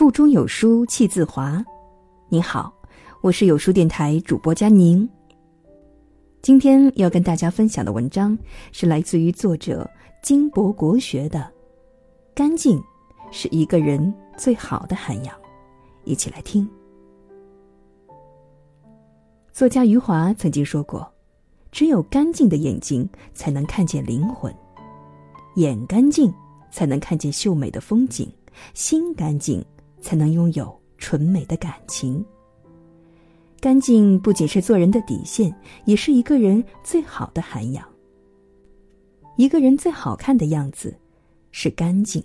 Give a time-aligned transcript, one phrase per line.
[0.00, 1.62] 腹中有书气自华。
[2.30, 2.72] 你好，
[3.20, 5.06] 我是有书电台主播佳宁。
[6.40, 8.34] 今天要跟大家分享的文章
[8.72, 9.86] 是来自于作者
[10.22, 11.40] 金博国学的
[12.34, 12.82] 《干净
[13.30, 15.36] 是一个人最好的涵养》，
[16.04, 16.66] 一起来听。
[19.52, 21.06] 作家余华曾经说过
[21.70, 24.50] ：“只有干净的眼睛才能看见灵魂，
[25.56, 26.32] 眼干净
[26.70, 28.26] 才能看见秀美的风景，
[28.72, 29.62] 心干净
[30.00, 32.24] 才能拥有纯美的感情。”
[33.60, 35.54] 干净不仅是做人的底线，
[35.84, 37.86] 也是一个人最好的涵养。
[39.36, 40.96] 一个人最好看的样子，
[41.50, 42.22] 是干净。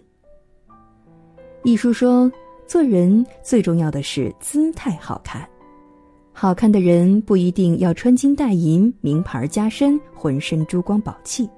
[1.63, 2.31] 一书说，
[2.65, 5.47] 做人最重要的是姿态好看。
[6.31, 11.49] 好看的人不一定要穿金戴银、名牌加身、浑身珠光宝气，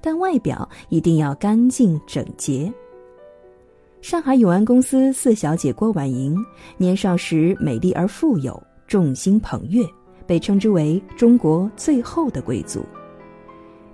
[0.00, 2.72] 但外表一定要干净整洁。
[4.02, 6.34] 上海永安公司四小姐郭婉莹，
[6.78, 8.60] 年少时美丽而富有。
[8.86, 9.84] 众星捧月，
[10.26, 12.84] 被称之为中国最后的贵族。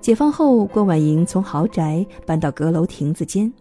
[0.00, 3.52] 解放后，郭婉莹从豪宅搬到阁楼亭子间，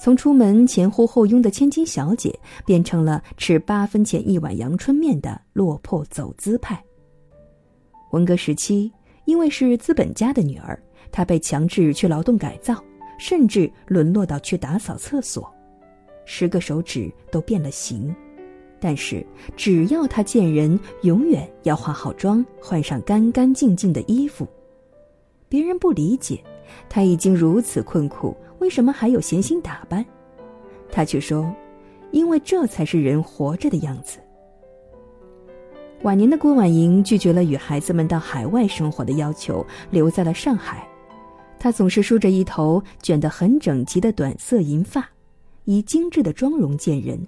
[0.00, 6.82] 从出门前呼后拥的千金小姐，变成了吃八分钱一碗阳春面的落魄走资派。
[8.10, 8.90] 文革时期，
[9.26, 12.82] 因为是资本家的女儿，她被强制去劳动改造，
[13.18, 15.48] 甚至沦落到去打扫厕所，
[16.32, 18.14] 十个手指都变了形。
[18.78, 24.46] 但是，只要他见人，永远要化好妆，换上干干净净的衣服。
[25.48, 26.40] 别人不理解，
[26.88, 30.06] 他已经如此困苦，为什么还有闲心打扮？
[30.88, 31.52] 他却说
[32.12, 34.20] ：“因为这才是人活着的样子。”
[36.02, 40.88] 晚年的郭婉莹拒绝了与孩子们到海外生活的要求，留在了上海。
[41.58, 45.06] 她总是梳着一头卷得很整齐的短色银发，
[45.70, 47.24] 以精致的妆容见人。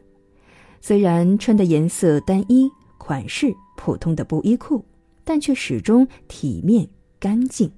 [0.81, 2.69] 虽然穿的颜色单一，
[2.99, 4.85] 款式普通的布衣裤，
[5.23, 6.85] 但却始终体面
[7.21, 7.71] 干净。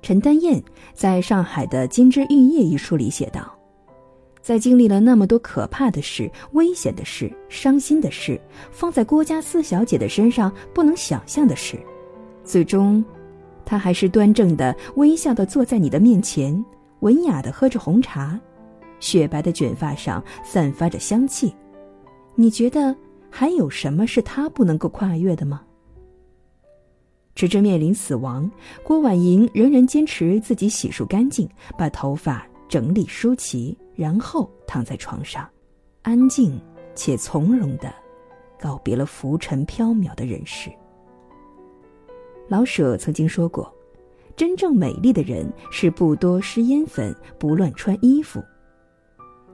[0.00, 0.62] 陈丹燕
[0.94, 3.54] 在上海的《金枝玉叶》一书里写道
[4.40, 8.40] ：“在经历了那么多可怕的事、危险的事、伤心的事，
[8.70, 11.78] 放在郭家四小姐的身上不能想象的事，
[12.42, 13.04] 最终，
[13.66, 16.64] 她还是端正的、微笑的坐在你的面前，
[17.00, 18.40] 文雅的喝着红茶，
[19.02, 21.54] 雪白的卷发上散发着香气。”
[22.34, 22.96] 你觉得
[23.28, 25.62] 还有什么是他不能够跨越的吗？
[27.34, 28.50] 直至面临死亡，
[28.82, 35.48] 郭婉莹仍然坚持自己洗漱干净，把头发整理梳齐，然后躺在床上，
[36.02, 36.58] 安静
[36.94, 37.92] 且从容的
[38.60, 40.70] 告别了浮沉缥缈的人世。
[42.48, 43.70] 老舍曾经说过
[44.36, 48.42] ：“真正美丽的人是不多施烟粉，不乱穿衣服。”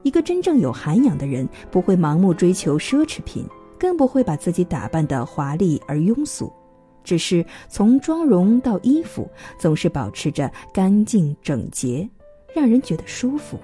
[0.03, 3.45] 一个真正有涵养的人，不会盲目追求奢侈品，
[3.77, 6.51] 更不会把自己打扮得华丽而庸俗，
[7.03, 12.07] 只是从妆容到衣服，总是保持着干净整洁，
[12.55, 13.59] 让人觉得舒服。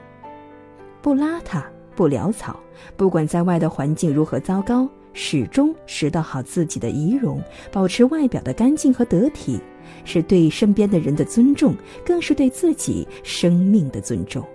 [1.01, 1.63] 不邋遢，
[1.95, 2.59] 不潦草，
[2.97, 7.41] 不管在外的环境如何糟糕，始终拾到好自己的仪容，
[7.71, 9.59] 保持外表的干净和得体，
[10.03, 11.73] 是对身边的人的尊重，
[12.05, 14.45] 更是对自己生命的尊重。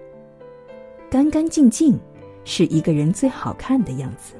[1.10, 1.98] 干干净净，
[2.44, 4.34] 是一个人最好看的样子。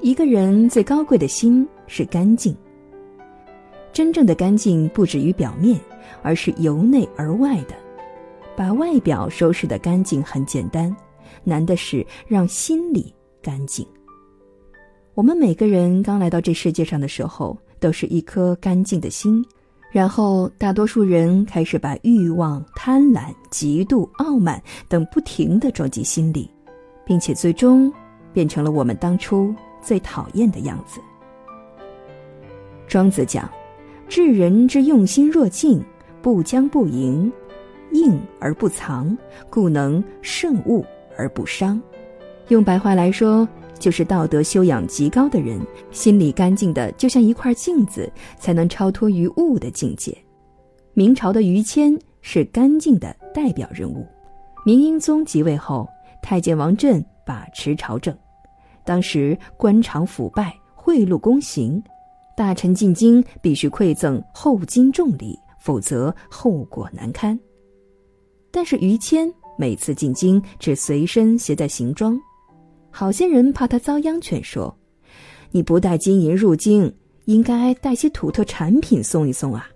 [0.00, 2.56] 一个人最高贵的心是干净。
[3.92, 5.80] 真正的干净不止于表面，
[6.22, 7.74] 而是由内而外的。
[8.56, 10.94] 把外表收拾的干净很简单，
[11.42, 13.12] 难的是让心里
[13.42, 13.84] 干净。
[15.14, 19.44] 我们每个人刚来到这世界上的时候，都是一颗干净的心。
[19.92, 26.48] 然后，大多数人开始把欲望、贪婪、嫉妒、傲慢等不停的装进心里，
[27.04, 27.92] 并且最终
[28.32, 29.52] 变成了我们当初
[29.82, 31.00] 最讨厌的样子。
[32.86, 33.50] 庄子讲
[34.08, 35.84] ：“治人之用心若镜，
[36.22, 37.32] 不将不迎，
[37.90, 39.16] 应而不藏，
[39.48, 40.86] 故能胜物
[41.18, 41.80] 而不伤。”
[42.46, 43.48] 用白话来说。
[43.80, 45.58] 就是道德修养极高的人，
[45.90, 50.16] 心里干净的就像一块镜子，才能超脱于物的境界。
[50.92, 54.06] 明朝的于谦是干净的代表人物。
[54.64, 55.88] 明英宗即位后，
[56.22, 58.14] 太监王振把持朝政，
[58.84, 61.82] 当时官场腐败，贿赂公行，
[62.36, 67.38] 大臣进京必须馈赠厚金重礼，否则后果难堪。
[68.50, 72.20] 但是于谦每次进京只随身携带行装。
[72.90, 74.76] 好些人怕他遭殃，劝说
[75.52, 76.92] ：“你不带金银入京，
[77.24, 79.68] 应该带些土特产品送一送啊。”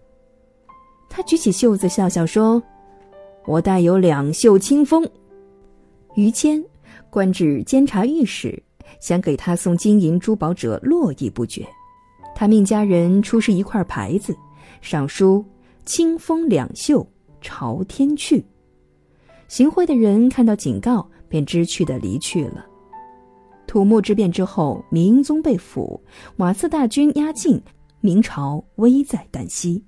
[1.08, 2.62] 他举起袖子，笑笑说
[3.46, 5.08] ：“我带有两袖清风。”
[6.16, 6.62] 于谦
[7.08, 8.60] 官至监察御史，
[9.00, 11.66] 想给他送金银珠宝者络绎不绝。
[12.34, 14.36] 他命家人出示一块牌子，
[14.80, 15.44] 上书
[15.86, 17.06] “清风两袖
[17.40, 18.44] 朝天去”。
[19.46, 22.66] 行贿的人看到警告，便知趣的离去了。
[23.66, 26.00] 土木之变之后，明宗被俘，
[26.36, 27.60] 瓦剌大军压境，
[28.00, 29.82] 明朝危在旦夕。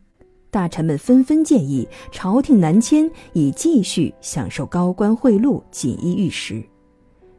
[0.51, 6.63] 大臣们纷纷建议朝廷南迁，以继续享受高官贿赂、锦衣玉食。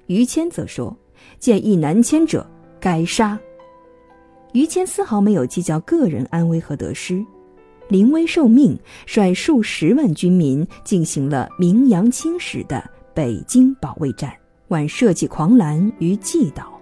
[0.06, 0.96] 于谦则说
[1.40, 2.48] ：“建议南迁者
[2.80, 3.40] 该杀。”
[4.54, 7.26] 于谦丝毫没有计较个人安危和得失，
[7.90, 14.32] 临危受命，率数十万军民进行了名扬青史的北京保卫战，
[14.70, 16.80] 挽社稷狂澜于既倒。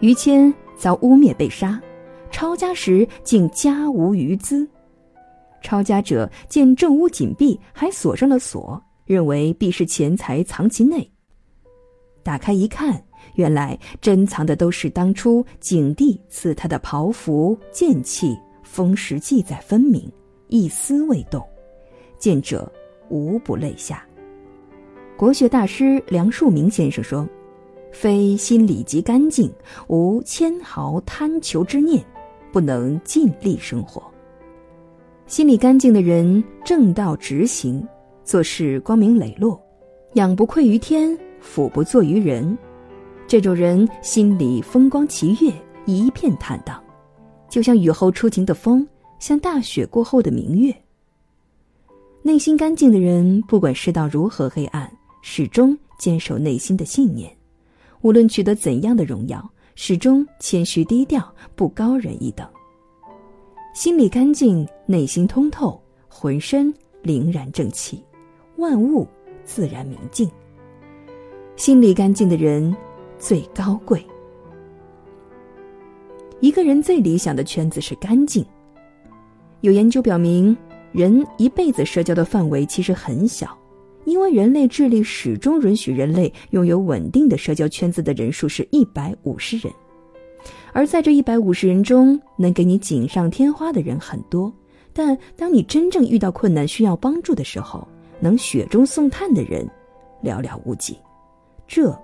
[0.00, 1.80] 于谦遭污蔑被杀，
[2.30, 4.68] 抄家时竟家无余资。
[5.62, 11.10] 抄家者见正屋紧闭，还锁上了锁，认为必是钱财藏其内。
[12.22, 13.02] 打开一看。
[13.36, 20.10] 原来珍藏的都是当初景帝赐他的袍服剑器，封实记载分明，
[20.48, 21.40] 一丝未动，
[22.18, 22.70] 见者
[23.08, 24.04] 无不泪下。
[25.22, 27.24] 国学大师梁漱溟先生说
[27.94, 29.48] ：“非心里极干净，
[29.86, 32.04] 无纤毫贪求之念，
[32.50, 34.02] 不能尽力生活。
[35.28, 37.86] 心里干净的人，正道直行，
[38.24, 39.62] 做事光明磊落，
[40.14, 42.58] 仰不愧于天，俯不怍于人。”
[43.28, 45.52] 这种人心里风光奇悦，
[45.86, 46.82] 一片坦荡，
[47.48, 48.84] 就像雨后初晴的风，
[49.20, 50.74] 像大雪过后的明月。
[52.22, 54.92] 内心干净的人，不管世道如何黑暗，
[55.22, 57.30] 始终坚守内心的信念；
[58.02, 62.46] 无论取得怎样的荣耀，始终谦虚低调，不高人一等。
[63.74, 66.72] 心里干净，内心通透，浑身
[67.02, 68.04] 凛然正气，
[68.56, 69.08] 万物
[69.44, 70.30] 自然明净。
[71.56, 72.76] 心里干净的人。
[73.22, 74.04] 最高贵。
[76.40, 78.44] 一个人最理想的圈子是干净。
[79.60, 80.56] 有研究表明，
[80.90, 83.56] 人一辈子社交的范围其实很小，
[84.04, 89.72] 因为人类智力始终允许人类拥有稳定的社交圈子的人数是一百五十人，
[90.72, 94.52] 而在这一百五十人中，能给你锦上添花的人很多，
[94.92, 97.86] 但当你真正遇到困难需要帮助的时候，
[98.20, 99.68] 能雪中送炭的人
[100.22, 100.96] 寥寥无几。
[101.66, 101.96] 这。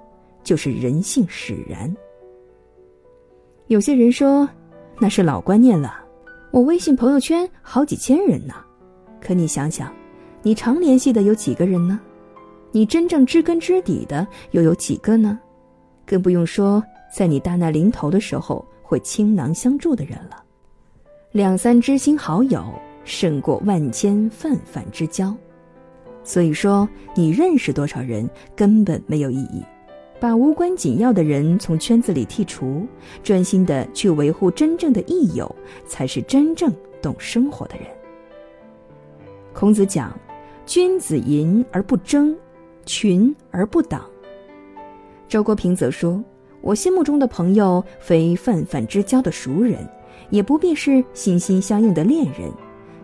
[0.45, 1.95] 就是人性使然。
[3.67, 4.49] 有些人说，
[4.99, 6.03] 那是老观念了。
[6.53, 8.55] 我微信朋友圈好几千人呢，
[9.21, 9.93] 可你想想，
[10.49, 12.01] 你常联系的有几个人呢？
[12.73, 15.39] 你真正知根知底的又有几个呢？
[16.07, 16.83] 更不用说
[17.15, 20.43] 在你大难临头的时候会倾囊相助的人了。
[21.33, 22.65] 两三知心好友
[23.05, 25.37] 胜过万千泛泛之交。
[26.25, 29.63] 所以说，你认识多少人根本没有意义。
[30.19, 32.87] 把无关紧要的人从圈子里剔除，
[33.23, 35.55] 专心的去维护真正的益友，
[35.85, 36.73] 才是真正
[37.03, 37.85] 懂生活的人。
[39.53, 40.19] 孔子讲
[40.69, 42.37] ：“君子淫而不争，
[42.85, 44.05] 群而不党。”
[45.27, 46.23] 周国平则说
[46.61, 49.89] ：“我心目中的朋友，非泛泛之交的熟人，
[50.29, 52.53] 也不必是心心相印的恋人，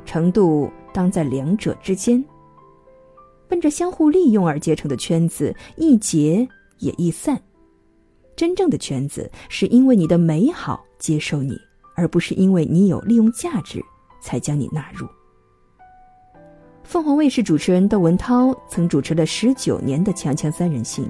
[0.05, 2.23] 程度当在两者之间。
[3.49, 6.47] 奔着相互利用而结成的圈子，易结。”
[6.81, 7.41] 也易散。
[8.37, 11.57] 真正的圈子是因为你的美好接受你，
[11.97, 13.83] 而不是因为你有利用价值
[14.21, 15.07] 才将你纳入。
[16.85, 21.05] 凤凰卫视主持人窦文涛曾主持了十九年的《锵锵三人行》，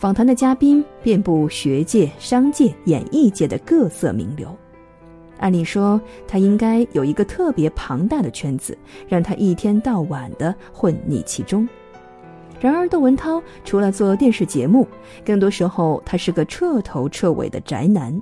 [0.00, 4.56] 访谈的嘉宾遍布学界、商界、演艺界的各色名流。
[5.38, 8.76] 按理说，他应该有一个特别庞大的圈子，
[9.06, 11.68] 让他一天到晚的混迹其中。
[12.58, 14.88] 然而，窦文涛除了做电视节目，
[15.26, 18.18] 更多时候他是个彻头彻尾的宅男，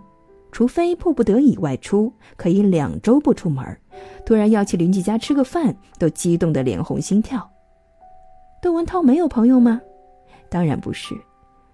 [0.54, 3.76] 除非迫不得已外出，可以两周不出门
[4.24, 7.50] 突然要去邻居家吃个饭，都激动得脸红心跳。
[8.62, 9.80] 窦文涛没有朋友吗？
[10.48, 11.12] 当然不是。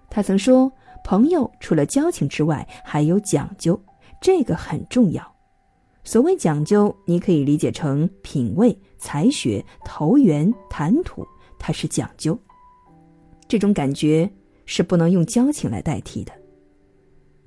[0.09, 0.71] 他曾说，
[1.03, 3.79] 朋友除了交情之外，还有讲究，
[4.19, 5.23] 这个很重要。
[6.03, 11.23] 所谓讲究，你可以理解成品味、才学、投缘、谈吐，
[11.59, 12.35] 它是讲究。
[13.47, 14.27] 这种感觉
[14.65, 16.33] 是不能用交情来代替的，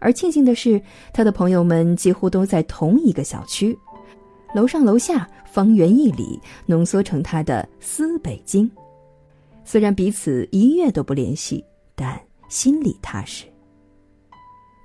[0.05, 0.79] 而庆幸的是，
[1.15, 3.75] 他的朋友们几乎都在同一个小区，
[4.55, 8.71] 楼上楼下方圆一里，浓缩成他的私北京。
[9.65, 12.21] 虽然彼此一月都不联系，但
[12.51, 13.47] 心里踏实。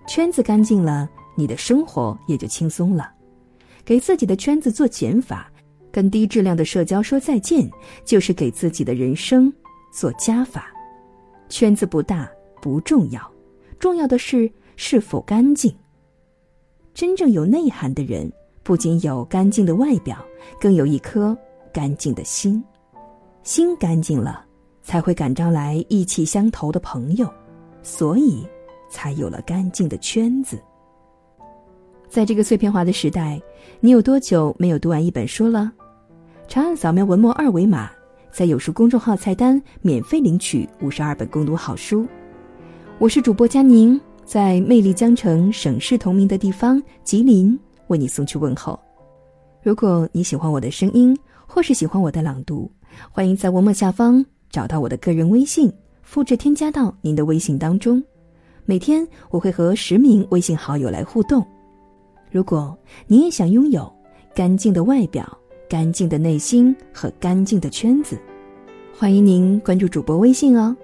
[0.07, 3.11] 圈子干净了，你的生活也就轻松了。
[3.83, 5.51] 给自己的圈子做减法，
[5.91, 7.69] 跟低质量的社交说再见，
[8.05, 9.51] 就是给自己的人生
[9.91, 10.67] 做加法。
[11.49, 12.25] 圈子不大，
[12.61, 13.29] 不重要，
[13.79, 14.49] 重要的是
[14.81, 15.69] 是否干净。
[16.93, 18.31] 真正有内涵的人，
[18.63, 20.17] 不仅有干净的外表，
[20.57, 21.37] 更有一颗
[21.73, 22.63] 干净的心。
[23.43, 24.45] 心干净了，
[24.81, 27.29] 才会感召来意气相投的朋友，
[27.83, 28.47] 所以
[28.89, 30.57] 才有了干净的圈子。
[32.07, 33.39] 在这个碎片化的时代，
[33.81, 35.69] 你有多久没有读完一本书了？
[36.47, 37.91] 长按扫描文末二维码，
[38.31, 42.07] 在有书公众号菜单免费领取五十二本共读好书。
[42.97, 47.57] 我是主播佳宁，在魅力江城、省市同名的地方吉林，
[47.87, 48.79] 为你送去问候。
[49.63, 51.17] 如果你喜欢我的声音，
[51.47, 52.71] 或是喜欢我的朗读，
[53.11, 58.03] 欢迎在文末下方找到我的个人微信，复制添加到您的微信当中。
[58.65, 61.43] 每天我会和十名微信好友来互动。
[62.29, 63.91] 如果你也想拥有
[64.35, 65.27] 干净的外表。
[65.67, 68.17] 干净的内心和干净的圈子，
[68.95, 70.75] 欢迎您关注主播微信哦。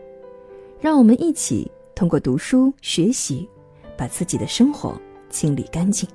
[0.80, 3.50] 让我们一起通过读书学习，
[3.96, 5.00] 把自己的生活
[5.30, 6.08] 清理干净。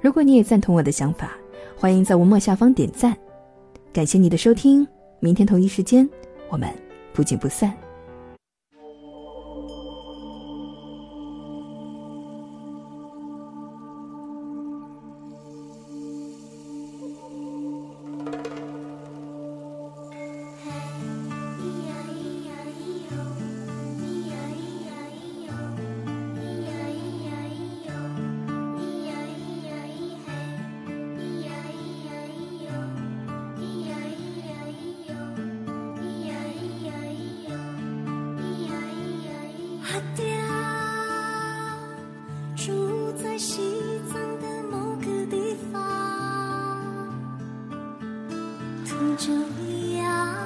[0.00, 1.36] 如果你也赞同我的想法，
[1.76, 3.14] 欢迎在文末下方点赞。
[3.92, 4.86] 感谢你的收听，
[5.18, 6.08] 明天同一时间
[6.48, 6.74] 我们
[7.12, 7.76] 不见不散。
[49.02, 50.36] 你就一样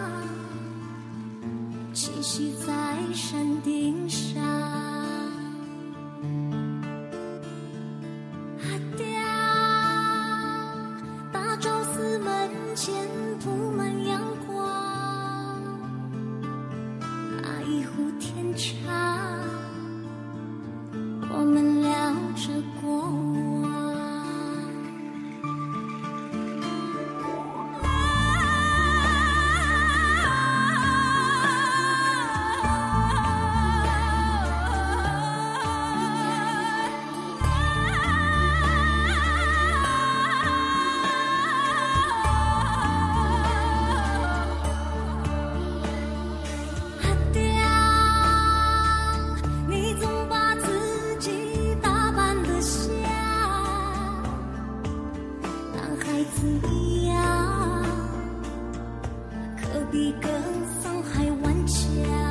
[1.92, 4.53] 栖息在山顶上。
[59.94, 60.28] 比歌
[60.82, 62.23] 方还顽强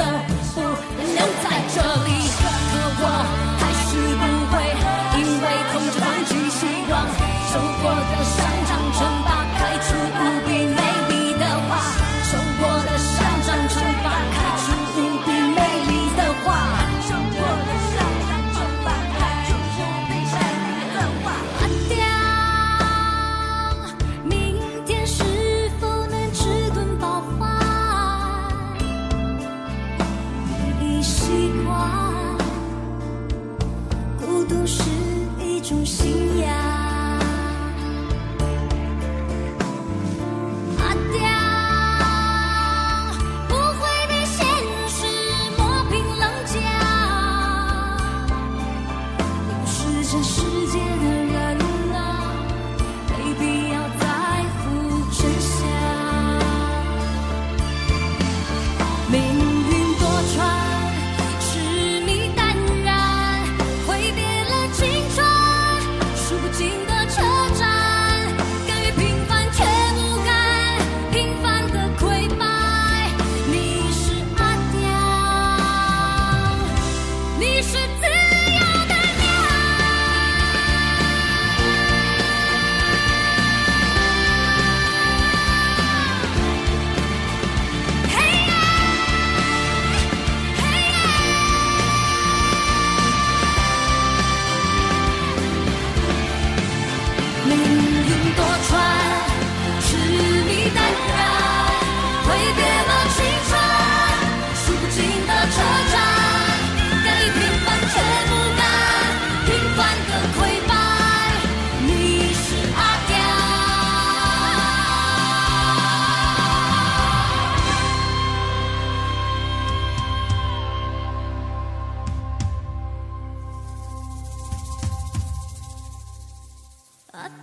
[0.00, 3.49] 的不能留在这里
[35.70, 36.09] 中心。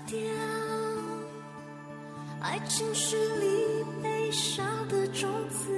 [0.05, 0.17] 掉。
[2.39, 5.71] 爱情是你悲伤的种子，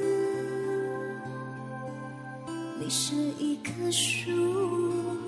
[2.79, 5.18] 你是一棵树。